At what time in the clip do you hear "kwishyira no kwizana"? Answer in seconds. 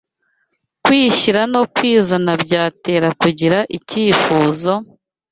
0.83-2.31